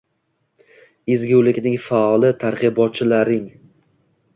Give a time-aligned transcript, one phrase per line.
[1.17, 3.51] Ezgulikning faol targ‘ibotchilaring